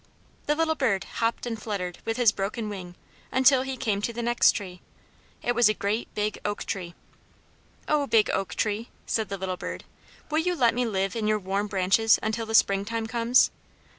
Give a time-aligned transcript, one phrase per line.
[0.47, 2.95] The little bird hopped and fluttered with his broken wing
[3.31, 4.81] until he came to the next tree.
[5.43, 6.95] It was a great, big oak tree.
[7.87, 9.83] "O big oak tree," said the little bird,
[10.31, 13.51] "will you let me live in your warm branches until the springtime comes?"